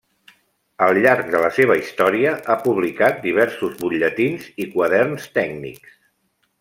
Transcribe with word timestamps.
Al 0.85 0.99
llarg 1.01 1.27
de 1.33 1.41
la 1.43 1.51
seva 1.57 1.75
història 1.81 2.31
ha 2.53 2.55
publicat 2.63 3.21
diversos 3.29 3.77
butlletins 3.83 4.49
i 4.67 4.69
quaderns 4.77 5.29
tècnics. 5.37 5.97